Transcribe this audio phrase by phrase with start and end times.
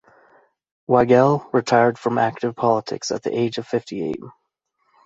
[0.87, 4.19] Wiegel retired from active politics at the age of fifty-eight.